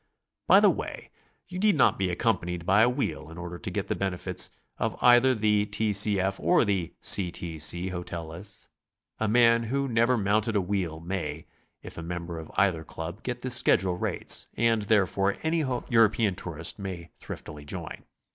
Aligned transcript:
Bv 0.49 0.61
the 0.63 0.69
way, 0.71 1.11
you 1.47 1.59
need 1.59 1.77
not 1.77 1.99
be 1.99 2.09
accompanied 2.09 2.65
by 2.65 2.81
a 2.81 2.89
wheel 2.89 3.29
in 3.29 3.37
order 3.37 3.59
to 3.59 3.69
get 3.69 3.87
the 3.87 3.93
benefits 3.93 4.49
of 4.79 4.95
either 4.99 5.35
the 5.35 5.67
T, 5.67 5.93
Ci 5.93 6.19
F, 6.19 6.39
or 6.39 6.65
the 6.65 6.95
Ct 7.01 7.35
T. 7.35 7.59
C» 7.59 7.59
BICYCLE 7.59 7.69
TOURING. 7.69 7.83
93 7.83 7.89
hotel 7.89 8.27
lists. 8.29 8.69
A 9.19 9.27
man 9.27 9.63
who 9.65 9.87
never 9.87 10.17
mounted 10.17 10.55
a 10.55 10.59
wheel 10.59 10.99
may, 11.01 11.45
if 11.83 11.99
a 11.99 12.01
meml)er 12.01 12.41
of 12.41 12.51
either 12.57 12.83
Club, 12.83 13.21
get 13.21 13.43
the 13.43 13.51
schedule 13.51 13.95
rates, 13.95 14.47
and, 14.57 14.81
there 14.81 15.05
fore, 15.05 15.37
any 15.43 15.59
European 15.89 16.33
tourist 16.33 16.79
may 16.79 17.11
thriftily 17.19 17.63
join. 17.63 18.03